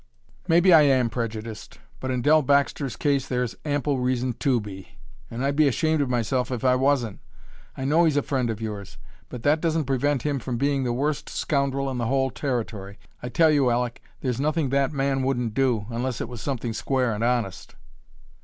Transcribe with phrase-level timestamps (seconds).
[0.47, 4.97] "Maybe I am prejudiced; but in Dell Baxter's case there's ample reason to be,
[5.29, 7.19] and I'd be ashamed of myself if I wasn't.
[7.77, 8.97] I know he's a friend of yours,
[9.29, 12.97] but that doesn't prevent him from being the worst scoundrel in the whole Territory.
[13.21, 17.13] I tell you, Aleck, there's nothing that man wouldn't do, unless it was something square
[17.13, 17.75] and honest."